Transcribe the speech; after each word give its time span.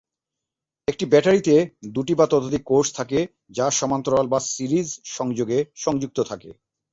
একটি 0.87 1.05
"ব্যাটারিতে" 1.05 1.55
দুটি 1.89 2.13
বা 2.15 2.25
ততোধিক 2.27 2.63
কোষ 2.65 2.87
থাকে 2.93 3.19
যা 3.49 3.67
সমান্তরাল 3.71 4.25
বা 4.27 4.39
সিরিজ 4.47 4.87
সংযোগে 5.11 5.59
সংযুক্ত 5.75 6.17
থাকে। 6.23 6.49